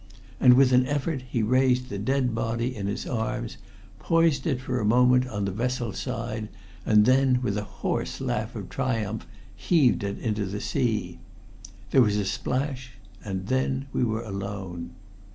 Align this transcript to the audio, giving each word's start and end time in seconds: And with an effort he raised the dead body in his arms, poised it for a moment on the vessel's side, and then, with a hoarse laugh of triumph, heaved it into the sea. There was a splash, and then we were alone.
And 0.39 0.55
with 0.55 0.71
an 0.71 0.87
effort 0.87 1.21
he 1.29 1.43
raised 1.43 1.89
the 1.89 1.99
dead 1.99 2.33
body 2.33 2.75
in 2.75 2.87
his 2.87 3.05
arms, 3.05 3.57
poised 3.99 4.47
it 4.47 4.59
for 4.59 4.79
a 4.79 4.83
moment 4.83 5.27
on 5.27 5.45
the 5.45 5.51
vessel's 5.51 5.99
side, 5.99 6.49
and 6.87 7.05
then, 7.05 7.39
with 7.43 7.55
a 7.55 7.63
hoarse 7.85 8.19
laugh 8.19 8.55
of 8.55 8.67
triumph, 8.69 9.27
heaved 9.55 10.03
it 10.03 10.17
into 10.17 10.45
the 10.47 10.59
sea. 10.59 11.19
There 11.91 12.01
was 12.01 12.17
a 12.17 12.25
splash, 12.25 12.93
and 13.23 13.45
then 13.45 13.85
we 13.93 14.03
were 14.03 14.23
alone. 14.23 14.93